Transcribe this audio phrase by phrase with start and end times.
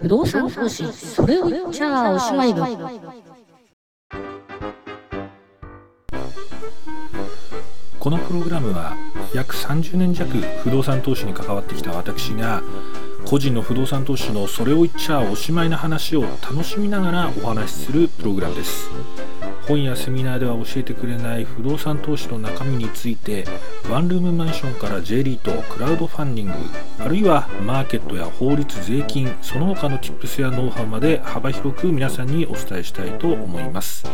[0.00, 2.60] 不動産投資それを言っちゃおしまい部
[7.98, 8.96] このプログラムは
[9.34, 10.30] 約30年弱
[10.62, 12.62] 不動産投資に関わってきた私が
[13.26, 18.88] 個人の不動産投資のそれを言っちゃおしまいな話を楽しみながらお話しするプログラムです。
[19.68, 23.44] 本やセミナーでは教えてくれない不動産投資の中身について
[23.90, 26.54] ワンルームマンションから J リートクラウドファンディング
[26.98, 34.06] あるいはマーケットや法律税金その他の Tips やノウハウまで幅広く皆さんにお伝えしたいと思います。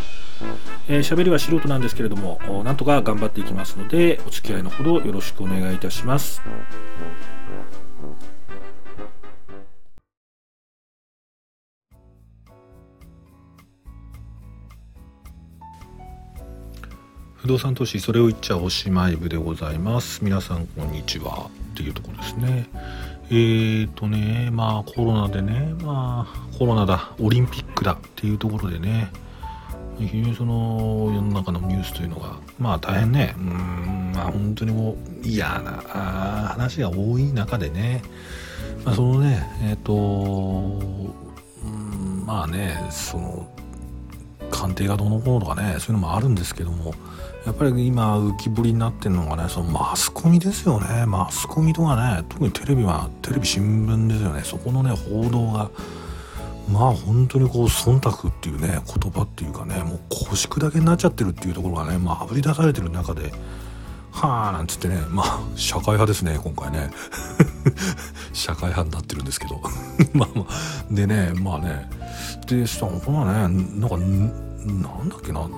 [0.89, 6.43] えー、喋りは素人なんですけれどもなんとか頑張っていきますのでお付き合いのほどよろしくお願いいたします。
[17.45, 20.25] 不動産投資それを言っちゃおしまい部でございます。
[20.25, 21.51] 皆さんこんにちは。
[21.73, 22.67] っていうところですね。
[23.29, 27.12] えーとねまあコロナでねまあコロナだ。
[27.20, 29.12] オリンピックだっていうところでね。
[29.98, 33.34] 非常にその世の中のニュースというのがまあ大変ね。
[33.37, 35.72] うんまあ本当にもう嫌な
[36.48, 38.03] 話が多い中でね、
[38.87, 41.15] まあ、そのねえっ、ー、と
[42.25, 43.47] まあねその
[44.55, 46.94] 官邸がどうのこうのとかねそういうのもあるんですけども
[47.44, 51.05] やっぱり今浮き彫りになってるのがねそのマスコミですよね。
[51.06, 54.42] マスコミとかね特にテレビはテレビ新聞ですよね。
[54.44, 55.70] そこのね報道が
[56.70, 63.32] まあ本当にこう忖度っていうね言葉っていうかねもう腰砕けになっちゃってるっていうところがねまあぶり出されてる中で
[64.12, 66.91] はあなんつってねまあ社会派ですね今回ね。
[68.33, 69.61] 社会派になってるんですけど。
[70.12, 70.94] まあまあ。
[70.94, 71.89] でねまあね。
[72.47, 73.33] でしたこのね
[73.81, 75.48] なんかなんだっけな。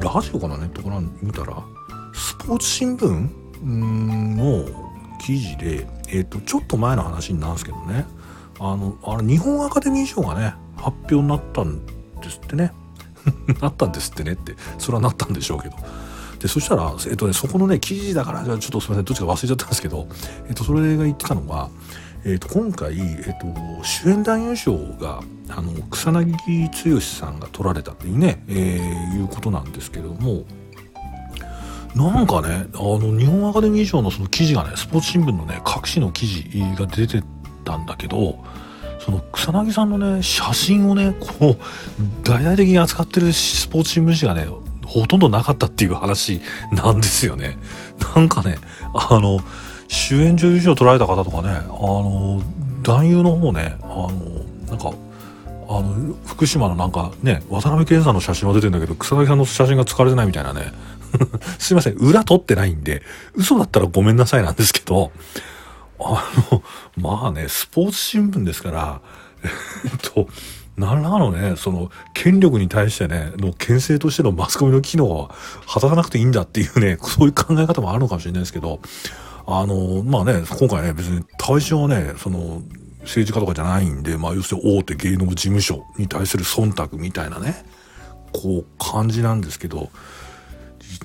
[0.00, 1.62] ラジオかなネットから見たら。
[2.12, 3.28] スポーツ新聞？
[3.62, 4.64] の
[5.18, 8.06] 記事で、えーと、ちょっと前の話になんですけどね。
[8.58, 11.84] あのあれ日本アカデミー賞がね発表になったん
[12.20, 12.72] ですってね。
[13.60, 14.54] なったんですってねって。
[14.78, 15.76] それはなったんでしょうけど。
[16.40, 20.08] でそしたら、えっとね、そこのね記事だからじゃあちょっとすみませんどっちか忘れちゃったんですけど、
[20.48, 21.70] えっと、それが言ってたのは、
[22.24, 30.44] えっと、今回、えっと、主演男優賞があの草薙剛さんが取られたっていうね、えー、いうことなんですけれども
[31.94, 36.44] なんかねあの日本アカデミー賞のその記事がねスポーツ新聞のね各紙の記事
[36.78, 37.22] が出て
[37.64, 38.42] たんだけど
[39.00, 41.56] その草薙さんのね写真をねこう
[42.22, 46.40] 大々的に扱ってるスポーツ新聞紙がねほとんどなかったっていう話
[46.72, 47.56] なんですよね。
[48.16, 48.58] なんかね
[48.92, 49.38] あの
[49.86, 52.42] 主演女優賞取られた方とかねあの
[52.82, 54.10] 男優の方ねあの
[54.66, 54.92] なんか
[55.68, 60.72] あの福島のなんかね渡辺謙さんの写真は出てるんだけど草薙さんの写真が使われてないみたいなね
[61.58, 63.02] すいません裏取ってないんで
[63.34, 65.12] 嘘だったらごめんなさいなんですけど
[66.00, 66.62] あの
[66.96, 69.00] まあねスポーツ新聞ですから
[69.44, 69.48] え
[69.88, 70.28] っと
[70.80, 75.28] 何らかのねその権力に対してねの牽制としてのマスコミの機能は
[75.66, 78.80] 果たさなくていいんだっていうねそういう考え方もあるのかもしれないですけど
[79.46, 82.62] あのまあね今回ね別に対象はねその
[83.02, 87.64] 政治家とかじゃないんで、まあ、要するに大手芸能事務所に対する忖度みたいなね
[88.32, 89.90] こう感じなんですけど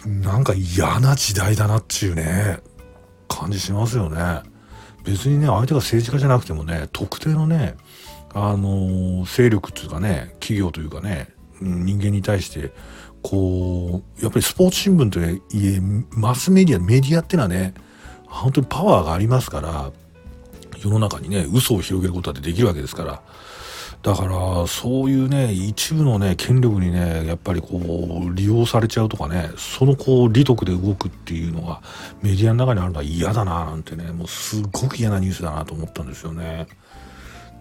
[0.06, 2.60] なんか嫌な時代だなっていうね
[3.28, 4.42] 感じしますよね。
[5.04, 7.76] 別にね相手が政治家じゃなくてもね特定のね
[8.36, 11.30] あの、勢力っていうかね企業というかね
[11.62, 12.72] 人間に対して
[13.22, 15.80] こうやっぱりスポーツ新聞といえ
[16.12, 17.74] マスメディアメディアっていうのはね
[18.26, 19.92] 本当にパワーがありますから
[20.78, 23.22] 世の中にね嘘を広げることだってできるわけですから
[24.04, 31.82] だからそういうね一部のね権力にねやっぱりこう利用されちゃうとかねそのこう利得で動くっていうのが
[32.22, 36.68] メディアの中にあるのは嫌だななんてねもうすっごく嫌なニュースだなと思ったんですよね。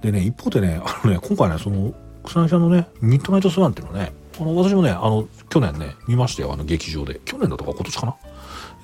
[0.04, 1.94] でね一方でねあのね今回ねその
[2.24, 8.16] 草薙さんのねミッドナイトスワンっていうのねあの私もねあの去年ね見ましたよあの劇場で去年だとか今年かな？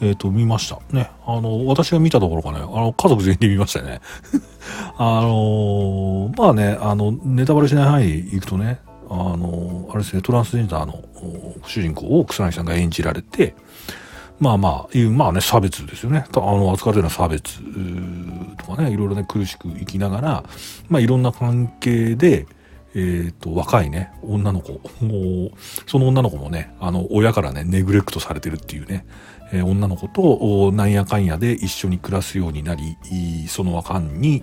[0.03, 0.81] えっ、ー、と、見ました。
[0.97, 1.11] ね。
[1.27, 4.01] あの、私が見たところかね、あの、家族全員で見ましたよね。
[4.97, 8.81] あのまあね、あの、ネタバレしない範囲行くとね、
[9.11, 11.03] あのあれですね、トランスジェンダーの
[11.67, 13.55] 主人公を草薙さんが演じられて、
[14.41, 16.25] まあまあ、いう、まあね、差別ですよね。
[16.35, 17.61] あの、扱われるような差別
[18.57, 20.45] とかね、いろいろね、苦しく生きながら、
[20.89, 22.47] まあいろんな関係で、
[22.95, 24.73] えっ、ー、と、若いね、女の子、
[25.05, 25.51] もう、
[25.87, 29.05] その女の子もね、あの、親からね、ネグレクトされてるっていうね、
[29.53, 32.97] えー、女の子となんやかんやで一緒に暮らすようになり
[33.49, 34.43] その間に、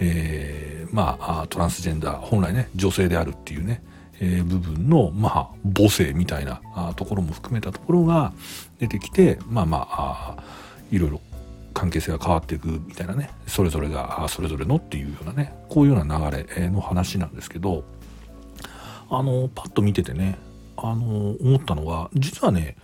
[0.00, 3.82] えー、まあトランスジェンダー本来ね女性であるっていうね、
[4.20, 6.60] え、部分のまあ母性みたいな
[6.96, 8.32] ところも含めたところが
[8.78, 10.36] 出てきてまあまあ
[10.90, 11.20] いろいろ
[11.72, 17.84] 関係性が変わっていくみたいなねそれぞれがそれぞれのっていうようなねこういうような流れの話なんですけど
[19.08, 20.38] あのパッと見ててね
[20.76, 22.76] あの思ったのが実はね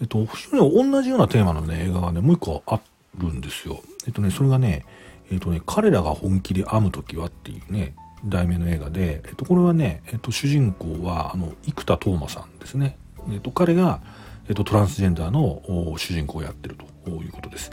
[0.00, 2.80] えっと非常に同じようなテーマのね映画がねもう一個あ
[3.18, 3.80] るんですよ。
[4.06, 4.84] えっとねそれがね
[5.30, 7.94] えっとね彼らが本気で編む時はっていうね
[8.24, 12.96] 題名の映画で、えっと、これはね、えっと、主人公はあの生田斗真さんですね。
[13.30, 14.00] えっと、彼が、
[14.48, 15.62] えっと、トランスジェンダーの
[15.96, 17.70] 主人公をやってるということです。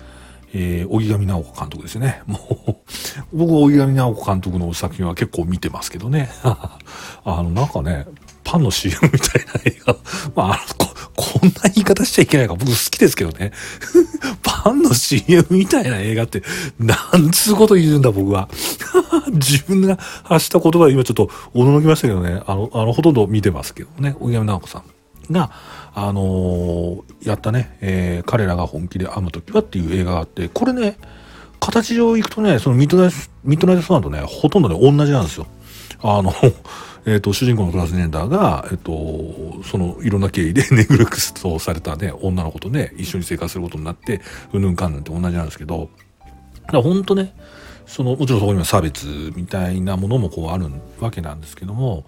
[0.53, 2.23] えー、荻上直子監督ですね。
[2.25, 2.75] もう、
[3.37, 6.29] 僕は、荻上直子監督の作品は結構見てますけどね。
[6.43, 6.79] あ
[7.25, 8.07] の、なんかね、
[8.43, 9.95] パンの CM みたいな映画、
[10.35, 10.59] まあ、
[11.19, 13.51] こ、んな言い方しちゃいけないか僕好きですけどね。
[14.41, 16.41] パンの CM みたいな映画って、
[16.79, 18.47] なんつうこと言うんだ僕は。
[19.33, 22.41] 自分が発した言葉で今ちょっと驚きましたけどね。
[22.47, 24.15] あの、あの、ほとんど見てますけどね。
[24.19, 24.83] 荻上直子さん
[25.33, 25.51] が、
[25.93, 30.97] あのー、やったね、えー、彼らが本気で編む時はっていう映画があって、これね、
[31.59, 35.47] 形上行くとね、そのミッドナイト、ミッドナイトスワンとね、ほとんどね、同じなんですよ。
[36.01, 36.33] あの、
[37.05, 38.91] えっ、ー、と、主人公のトラスジェンダーが、えっ、ー、と、
[39.63, 44.21] その、いろんな経緯で ネグレクトされたね、女の子とね、一緒に生活することになって、
[44.53, 45.89] うんぬんかんぬんって同じなんですけど、
[46.65, 47.33] だから本当ね、
[47.85, 50.67] その、もちろんそこには差別みたいなものもこうある
[50.99, 52.05] わけなんですけども、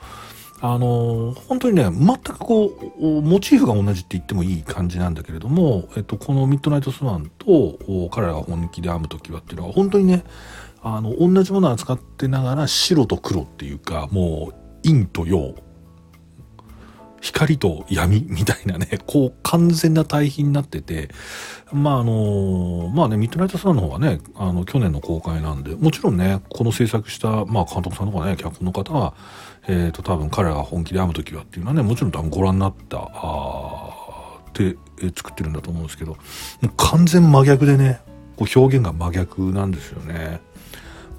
[0.64, 10.24] あの、本当にね、全くこう、モチーフが同じって言ってもいい感じなんだけれども、えっと、このミッドナイトスワンと彼らが本気で編む時はっていうのは、本当にね、
[10.84, 15.56] あの、同じものを扱ってながら白と黒っていうか、もう陰と陽
[17.22, 21.10] 光と闇みたいなね、 こう完全な対比になってて、
[21.72, 29.14] まああの、まあね、ミッドナイトサンの方はね、あの、去年の公開なんで、もちろんね、この制作した、まあ監督さんとかね、脚本の方は、
[29.68, 34.76] えっ、ー、と、多分彼らが本気で編む時はっていうのはね、もちろん多分ご覧になった、あって、
[35.16, 36.18] 作ってるんだと思うんですけど、も
[36.64, 38.02] う完全真逆でね、
[38.36, 40.42] こう表現が真逆なんですよね。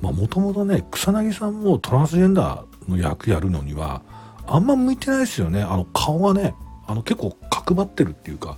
[0.00, 4.02] まあもともとね、草薙さんもトランスジェンダー、の役やるのには
[4.46, 5.62] あんま向いてないですよね。
[5.62, 6.54] あの顔がね
[6.86, 8.56] あの結構角張ってるっていうか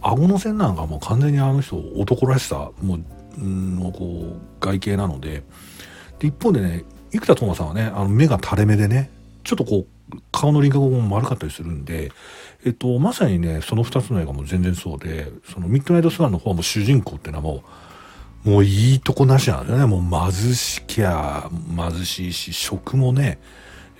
[0.00, 3.00] 顎の線なんかもう完全にあの人男らしさもう
[3.38, 5.42] のこう外形なので。
[6.18, 9.10] で一方でね生田斗真さんはねあの目が垂れ目でね
[9.44, 12.12] ちょっとこう顔の輪郭も丸かったりするんで、
[12.64, 17.62] えっと、まさにねその2つの映画も全然そうでそのミッドナイトスワンの方はもう主人公っていうのはも
[18.46, 19.86] うもういいとこなしなんだよね。
[19.86, 23.38] もう貧しきゃ貧しいし食もね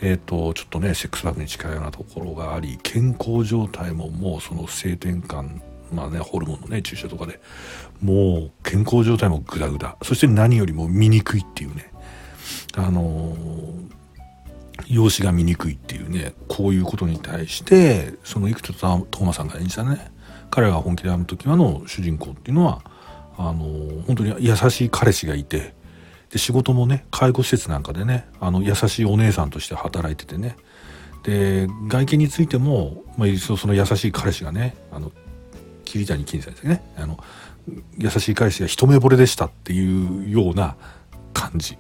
[0.07, 7.41] えーと、ちょっとねセックスバッグに近いようなところがあり健康状態ももうその性転換まあねホルモンのね注射とかで
[8.03, 9.97] もう健康状態もグダグダ。
[10.03, 11.91] そして何よりも醜いっていうね。
[12.77, 13.91] あのー、
[14.89, 20.13] 容姿が醜いっていうねこういうことに対してその生田斗真さんが演じたね
[20.51, 22.83] 彼が本気で編む時はの主人公っていうのは
[23.39, 25.75] あの、本当に優しい彼氏がいて
[26.35, 30.57] で仕事もね介護施設なんかでねあの優しいお姉さんとして働いててね。
[31.23, 35.13] で外見についても、まあ、その優しい彼氏がねあの
[35.85, 36.83] 桐谷金さんですね。
[36.99, 37.23] あの
[37.99, 40.75] 優しい彼氏が一目惚れでしたっていうような
[41.33, 41.79] 感じ。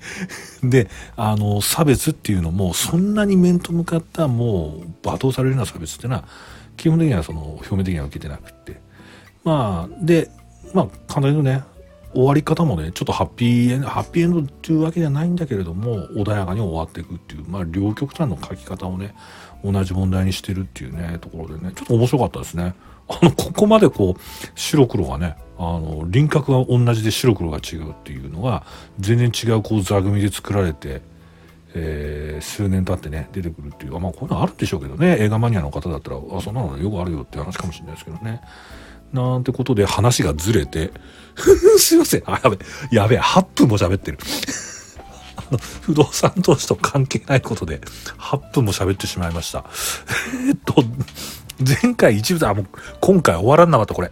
[0.64, 6.24] であの差別っていうのもそんなに面と向かったもう罵倒されるような差別っていうのは
[6.78, 8.80] 基本的にはその表面的には受けてなくって。
[9.44, 10.30] まあで
[10.72, 11.71] まあ簡単に言うとね
[12.14, 19.14] 終わり方もねちょっとハッピーエンドハッピーエンドっていうわけじゃないんだけれども穏やかに終わっていくっていうまあ両極端の書き方をね
[19.64, 22.74] 同じ問題にしてるっていうねところでねちょっと面白かったですね。
[23.08, 24.20] あのここまでこう
[24.54, 28.64] 白黒がねあの輪郭が同じで白黒が違うっていうのが
[28.98, 31.02] 全然違うこう座組で作られて、
[31.74, 38.40] えー、数年経ってね出てくるっていうまあこういうのあるんでしょうけどね映画マニアの方だったらあそんなのよくあるよって話かもしれないですけどね。
[39.12, 40.90] なんてことで話がずれて
[41.78, 42.22] すいません。
[42.26, 42.58] あ、やべ、
[42.90, 44.18] やべ、8分も喋ってる。
[45.82, 47.80] 不動産投資と関係ないことで、
[48.18, 49.64] 8分も喋ってしまいました。
[50.48, 50.84] えっと、
[51.82, 52.66] 前回一部、あ、もう、
[53.00, 54.10] 今回終わらんなかった、これ。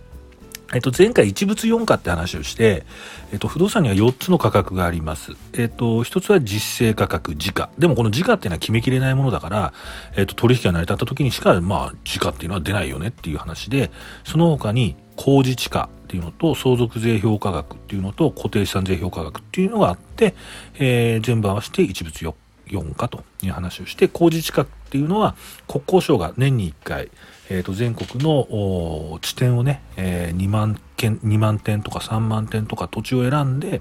[0.72, 2.84] えっと、前回一物四価って話をして、
[3.32, 5.32] えっと、不動産には4つの価格があります。
[5.54, 7.70] えっと、1つは実勢価格、時価。
[7.76, 9.72] でもこの時価っていうのは決めきれないものだから、
[10.16, 13.90] えっと、取引が成り立った時にしか、まあ、時価っていうのは出ないよねっていう話で、
[14.22, 20.34] その他に工事地価ていうのと、相続税評価額っていうのと、固定資産税評価額っていうのがあって、
[20.74, 22.34] えー、全部合わせて一物
[22.66, 25.36] 4価という話をして、工事地価っていうのは、
[25.68, 27.10] 国交省が年に1回、
[27.48, 33.80] えー、と全国の地点をね、えー、2万件2万点とか3万点とか土地を選んで、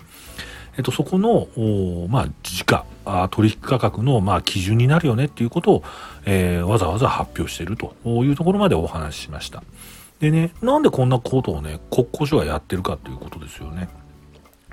[0.78, 1.48] えー、とそこの、
[2.10, 2.86] まあ、時価
[3.32, 5.84] 取引価格の、まあ、基準になるよねっていうことを、
[6.26, 9.64] えー、わざわざ発表しているというところまでお話ししました。
[10.20, 13.90] でね、なんでこんなことをね、国交省がやってるかっていうことですよね。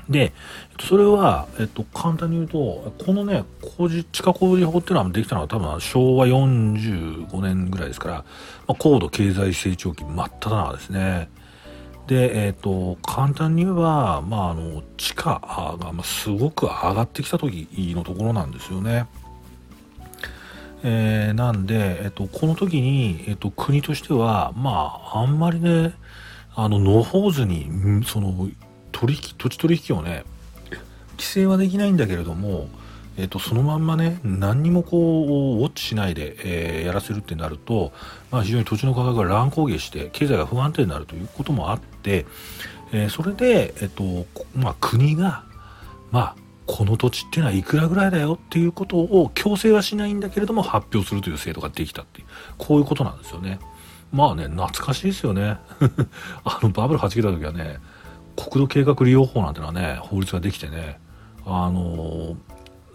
[0.09, 0.33] で、
[0.81, 3.45] それは、えっと、簡単に言うと、このね、
[3.77, 8.25] 工事、地下工事法っていうのはできたのは多分昭和45年ぐらいですから、ま
[8.69, 11.29] あ、高度経済成長期真っ只中ですね。
[12.07, 15.41] で、えっと、簡単に言えば、まあ、あの、地価
[15.81, 19.07] が、すごく上がってきた時のところなんですよね。
[20.83, 25.95] えー、なんで、えっと、この時に、えっと、国としては、まあ、あんまりね、
[26.55, 28.49] あの、野放図に、その、
[28.97, 30.25] 取引土地取引をね
[31.13, 32.69] 規制はできないんだけれども、
[33.19, 37.93] えーと、そのまんまね何にもこうウォッチしないで、えー、やらせるってなると、
[38.31, 42.25] まあ、非常に土地の価格が乱高下して経済が不安定になるということもあって、
[42.93, 45.45] えー、それで、えーとまあ、国が、
[46.11, 52.27] まあ、この土地っていうのはいくらぐらいだよっていうことを強制はしないんだけれども発表するという制度ができたっていう
[52.59, 53.59] こういうことなんですよね。
[54.13, 55.59] まあね懐かしいですよね。
[56.45, 57.79] あのバブルはじけた時はね
[58.37, 60.99] 国土計画利用法なんてのはね法律ができてね
[61.45, 62.37] あの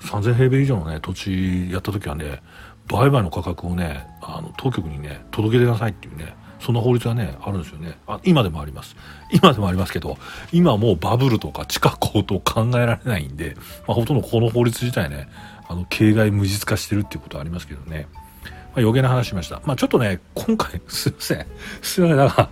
[0.02, 2.42] 3000平米以上のね土地やった時はね
[2.88, 7.98] 売買の価格をねあの当局にね届けてくださいっていうねそんな法律がねあるんですよね。
[8.08, 8.96] あ今でもあります。
[9.32, 10.18] 今でもありますけど
[10.52, 13.56] 今もうバブルとか地価高騰考えられないんで、
[13.88, 15.28] まあ、ほとんどこの法律自体ね
[15.68, 19.62] あの形骸無実化してるっていうことはありますけどね、まあ、余計な話しました。
[19.66, 21.48] まあちょっとね今回 すいません。
[21.82, 22.18] すいません。
[22.18, 22.50] だから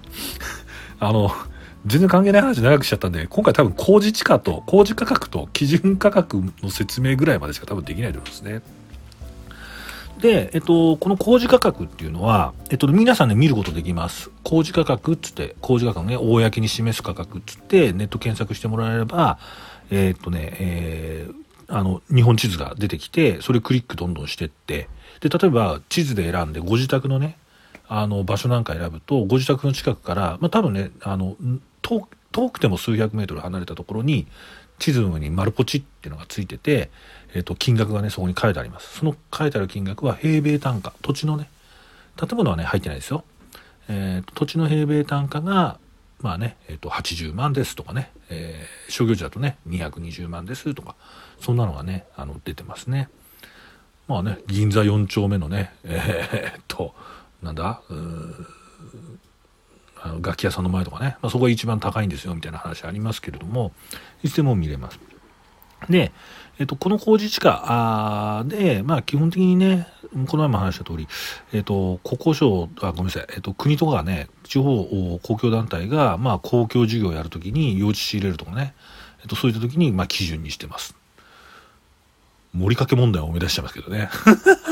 [1.08, 1.32] あの
[1.86, 8.62] 全然関係ない話長くしちゃったんで、今回多分工事地価と、工事価格と基準価格の説明ぐらいまでしか多分できないと思いますね。
[10.20, 14.30] で、えっと、この工事価格っていうのは、えっと、皆さんね、見ることできます。
[14.44, 19.40] 工事価格っつって、工事価格ね、公に示す価格っつって、ネット検索してもらえれば、
[19.92, 24.90] えっとね、えー、あの、日本地図が出てきて、それクリックどんどんしてって、
[25.22, 27.38] で、例えば地図で選んで、ご自宅のね、
[27.88, 31.38] あの、場所なんか選ぶと、ご自宅の近くから、まあ、多分ね、あの、
[31.82, 34.28] 遠くても数百メートル離れたところに
[34.80, 36.90] 地図の上に丸ポチっていうのがついてて、
[37.34, 39.00] えー、と金額がねそこに書いてあります。
[39.00, 40.94] その書いてある金額は平米単価。
[41.02, 41.50] 土地のね
[42.16, 43.24] 建物はね入ってないですよ、
[43.88, 45.80] えー、土地の平米単価が
[46.22, 50.96] まあね、えー、と80万ですとかね、えー、商業地だとね220万ですとか。
[51.40, 53.10] そんなのがねあの出てますね。
[54.08, 56.94] まあね銀座4丁目のねえー、っと
[57.42, 57.82] なんだ
[60.02, 63.74] あの楽器屋さんの前とかね、まあ、そこが一番高いんですよみたいな話ありますけれども。
[64.24, 65.00] いつでも見れます。
[65.88, 66.12] で、
[66.60, 69.88] えっと、この工事地価で、まあ、基本的にね、
[70.28, 71.08] この前も話した通り、
[71.54, 74.84] えっと、国交省、あ、ごめんなさい、えっと、国とかね、地方
[75.24, 78.74] 公共団体が、まあ、公共事業をやるときに用地仕入れるとかね、
[79.22, 80.96] えっと、そういったときに、まあ、基準にしてます。
[82.54, 84.10] 盛りかけ問題を思い出しちゃいますけどね。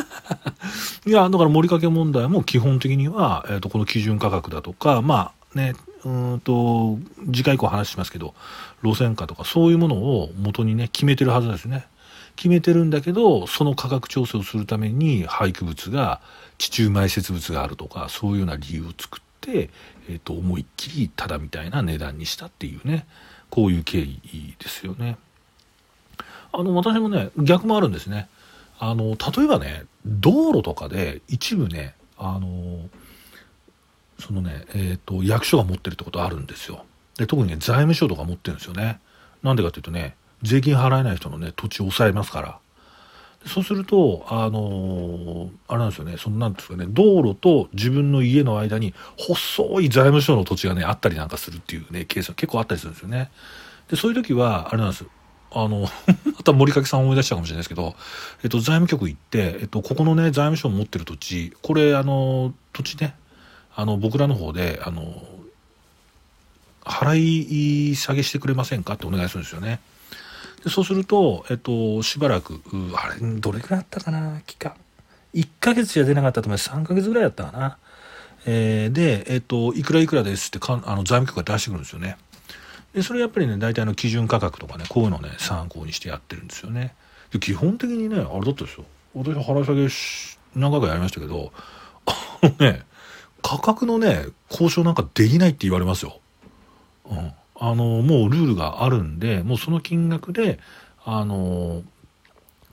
[1.06, 8.34] いや、だから盛りかけ問題も基本的には、えっ、と、この基準価格だとか、まあね、うんと、次回以降話しますけど、
[8.84, 11.86] 路線価とかそういうものを元にね、決めてるはずですね。
[12.38, 16.22] 決めてるんだけど、その価格調整をするために廃棄物が、
[16.58, 19.70] 地中埋設物があるとか、そういうような理由を作って、
[20.08, 23.06] えっ、ー、と、思いっきりただみたいな値段にしたっていうね、
[23.50, 25.18] こういう経緯ですよね。
[26.54, 28.30] あの、私もね、逆もあるんですね。
[28.80, 32.90] あの、例えばね、道路とかで一部ね、あの、
[34.20, 36.86] そのね、え、ー、と、役所が持ってるってことあるんですよ。
[37.18, 39.00] で、特にね、財務省とか持ってるんですよね。
[39.44, 42.60] なんでかっていうとね、税金払えない人のね、土地を抑えますから。
[43.46, 53.32] そうすると、あのー、あれなんですよね、そのなんですかね、道路と自分の家の間に細い財務省の土地がね、あったりなんかするっていうね、ケースが結構あったりするんですよね。
[53.90, 55.06] で、そういう時は、あれなんです。
[55.50, 55.88] あの
[56.26, 57.96] また森掛さん思い出したかもしれないですけど、
[58.44, 63.16] えっと、財務局行って、えっと、ここのね財務省持ってる土地これあの土地ね
[63.78, 65.04] あの僕らの方であの
[66.84, 68.94] 払い下げしてくれませんか？
[68.96, 69.80] ってお願いするんですよね。
[70.64, 72.62] でそうすると、えっと、しばらく
[72.96, 74.42] あれどれくらいあったかな？
[74.48, 74.74] 期間
[75.36, 77.78] 1ヶ月じゃ出なかったと思います3ヶ月ぐらいだったかな？
[78.48, 82.18] えー、で、えっと、いくらいくらですってかんあの財務局が出してくるんですよね。
[82.94, 86.96] でそれやっぱりね大体の基準価格とかねこういうのね参考にしてやってるんですよね
[87.32, 91.52] で基本的にねあれだったですよ私払い下げし何回かやりましたけど
[92.08, 92.87] あのね
[93.48, 96.20] 価格のね交渉なんかできないって言われますよ、
[97.10, 100.60] うん、あのもうルールがあるんでもうその金額で
[101.06, 101.82] あの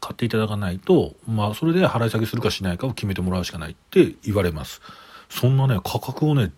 [0.00, 4.82] 買っていただかないとまあそれで払い下げするかしないかを決めてもらうしかないって言われます。
[5.28, 6.50] そんなね価格をね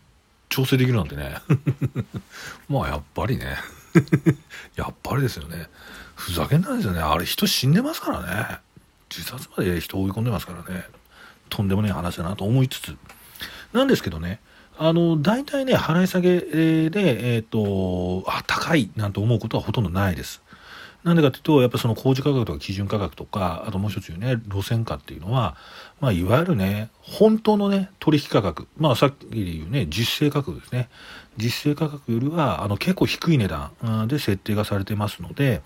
[0.49, 1.37] 調整できるなんてね。
[2.71, 3.59] まあやっぱりね。
[4.77, 5.69] やっぱりですよね。
[6.15, 7.01] ふざけんないですよね。
[7.01, 8.59] あれ人死んでますからね。
[9.11, 10.87] 自殺まで人追い込んでますからね。
[11.49, 12.97] とんでもない話だなと思いつつ。
[13.77, 14.41] なんですけどね
[14.79, 20.43] あの大体ね払い下げで、えーと、あ高いなんて思うことはほとんどないです。
[21.03, 25.57] なんでかというとやっぱその工事価格とか基準価格とかあともう一つ言うね路線価っていうのは、
[26.01, 30.89] まあ、いわゆるね本当のね取引価格まあさっきで言うね実勢価格ですね
[31.37, 33.71] 実勢価格よりはあの結構低い値段
[34.09, 35.63] で設定がされてますので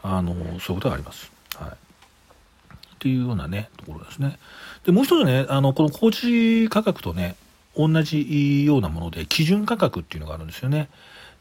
[0.00, 1.30] あのそういうことがあります。
[1.56, 4.38] はいっていうようなねところですね。
[4.86, 7.36] でもう一つねあのこの工事価格とね
[7.76, 10.88] 同じようなもので基準価格っていうのがあるんですよね。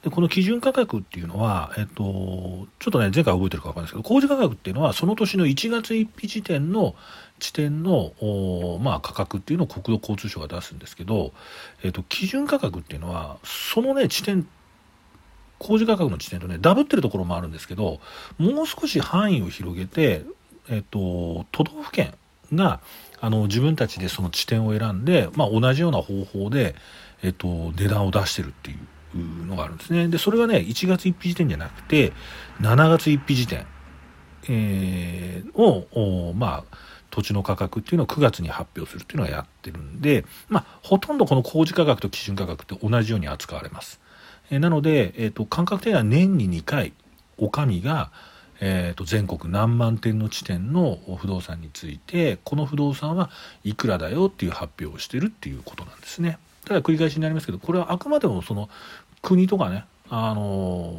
[0.03, 6.93] でこの基準価格っていうのは、えっと、ちょっとね前回覚えてるか分かんないですけど工事価格っていうのはその年の1月1日時点の
[7.39, 8.13] 地点の
[8.81, 11.33] まあ、価格っていうのを国土交通省が出すんですけど、
[11.83, 14.47] えっと、基準価格っていうのはそのね地点
[15.59, 17.99] 工事価格の地点とねダブってるところもあるんですけど
[18.37, 20.23] もう少し範囲を広げて、
[20.69, 22.13] えっと、都道府県
[22.53, 22.79] が
[23.21, 26.75] あの自分たちでその地点を選んで、まあ、同じような方法で、
[27.21, 28.75] えっと、値段を出してるってい
[29.15, 30.07] うのがあるんですね。
[30.07, 32.11] でそれがね1月1日時点じゃなくて
[32.59, 33.65] 7月1日時点、
[34.49, 36.77] えー、をまあ
[37.11, 44.01] 土地の価格っていうのを9月に発表するっていうのはやってるんで、まあ、ほとんどこの工事価格と基準価格って同じように扱われます。
[44.49, 46.93] えー、なので、えーと、感覚的には年に2回
[47.37, 48.11] お上が
[48.65, 53.29] えーと、全国何万点の地点の不動産についてこの不動産は
[53.65, 56.37] いくらだよっていう発表をしてるっていうことなんですね。
[56.63, 58.69] ただ繰り返しになりますけどこれはあくまでもその
[59.21, 60.93] 国とかね、あの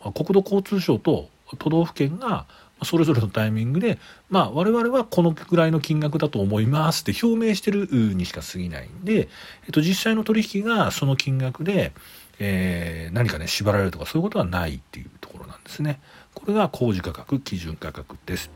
[0.00, 2.44] ー、国土交通省と都道府県が
[2.82, 3.98] それぞれのタイミングで、
[4.28, 9.28] まあ、我々はこのぐらいの金額だと思いますって表明してるにしか過ぎないんで、
[9.64, 11.92] えっと、実際の取引がその金額で、
[12.38, 15.10] えー、何かね縛られるとかそういうことはないっていう
[15.68, 16.00] ですね。
[16.34, 18.50] これが工事価格基準価格です。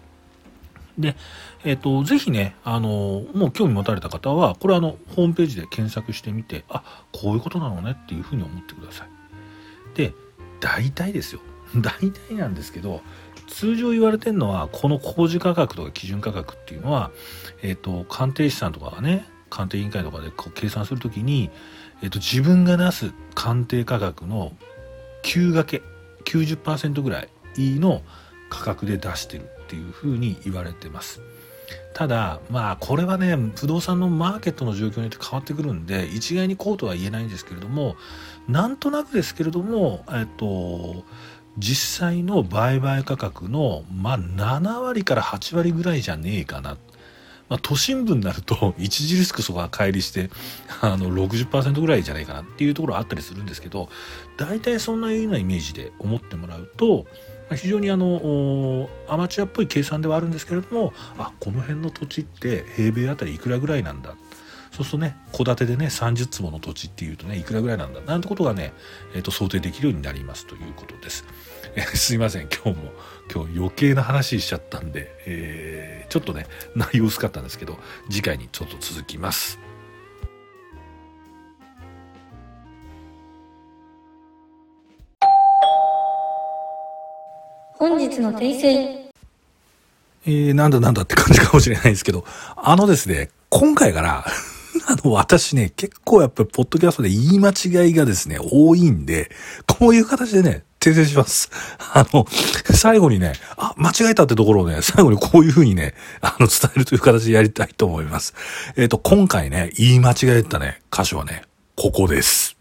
[0.99, 1.17] で、
[1.65, 9.09] えっ、ー、と、ぜひね、あの、もう興味持たれた方は、これあの、ホームページで検索してみて、あ、こういうことなのねっていうふうに思ってください。
[9.97, 10.13] で、
[10.61, 11.41] 大体ですよ。
[11.77, 13.01] 大体なんですけど、
[13.49, 17.11] 通常言われてるのは、この工事価格とか基準価格っていうのは、
[17.63, 21.51] えっ、ー、と、鑑定士さんとかがね、鑑定委員会とかでこう計算するときに、
[22.03, 24.53] えっ、ー、と、自分が出す鑑定価格の
[25.25, 25.83] 9掛け、
[26.25, 28.03] 90%ぐらいの
[28.49, 31.21] 価格で出してるっていうふうに言われてます。
[31.95, 37.97] ただまあこれはね不動産のマーケットの状況によって変わってくるんで一概にこうとは言えないんですけれども
[38.49, 41.05] なんとなくですけれどもえっと
[41.59, 46.77] 実際の売買価格のまあ7割から8割ぐらいじゃねえかな。
[47.53, 50.31] まあ、都心部になると 著しくそこが乖離して
[50.81, 53.91] あの60%ぐらいじゃないかなっていうところあったりするんですけど
[54.39, 57.05] 大体そんなようなイメージで思ってもらうと
[57.55, 64.15] 非常にあのアマチュアっぽい計算ではあるんですけれどもあこの辺の土地って平米あたりいくらぐらいなんだ
[64.71, 68.73] そうするとね戸建てでね30坪の土地っていうとねいくらぐらいなんだなんてことがね、
[69.15, 71.27] えーと、想定できるようになりますということです。
[71.75, 72.93] えー、すいません今日も
[73.33, 77.79] 今日余計な話しちゃったんで、えー、ちょっとね内容薄かったんですけど
[78.11, 79.59] 次回にちょっと続きます。
[87.75, 89.11] 本日の訂正。
[90.25, 94.25] えー、なんだなんだって感じかもしれないですけど、あのですね、今回から
[94.87, 99.31] あの、私ね、結構やっぱりポッドキャストで言い間違いがですね、多いんで、
[99.67, 101.51] こういう形でね、訂正します。
[101.95, 102.27] あの、
[102.75, 108.35] 最後にね、あ、間違えたってところをね、 最後にこういう風にね、あの、伝えるという形でやりたいと思います。
[108.77, 111.45] えっ、ー、と、今回ね、言い間違えたね、箇所はね、
[111.77, 112.57] ここです。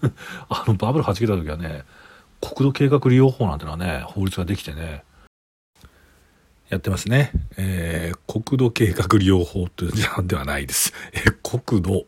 [0.48, 1.84] あの、バブル弾けた時はね、
[2.40, 5.02] 国土計画利用法なんてのはね法律ができてね
[6.68, 12.06] やってますね、えー、国土計画利用法というじゃではないです、えー、国土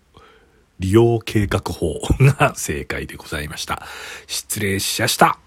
[0.81, 3.87] 利用計画法 が正解でございました
[4.27, 5.39] 失礼しました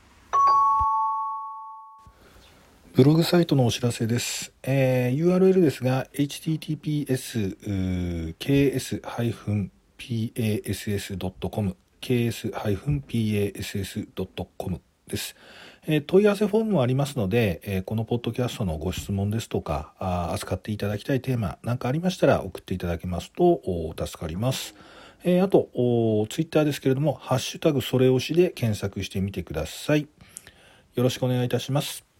[2.93, 4.53] ブログサイトのお知らせです。
[4.61, 7.57] えー、URL ですが、https
[8.37, 11.75] ks-pass.com ks-pass.com
[15.07, 15.35] です。
[15.87, 23.61] えー、問い合わせフォームもありますので、えー、このポッドキャストのご質問ですとかあ扱っていただきたいテーマなんかありましたら送っていただけますと
[23.97, 24.75] 助かります。
[25.25, 25.69] えー、あと
[26.29, 30.07] ツイッターですけれども「ハッシュタグそれ推し」で検索してみてください。
[30.95, 32.12] よろしくお願いいたします。